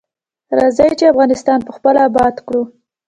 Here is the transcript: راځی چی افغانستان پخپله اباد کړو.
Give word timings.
راځی 0.57 0.89
چی 0.99 1.05
افغانستان 1.13 1.59
پخپله 1.67 1.99
اباد 2.07 2.35
کړو. 2.47 2.61